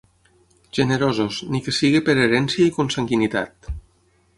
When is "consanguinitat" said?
2.83-3.75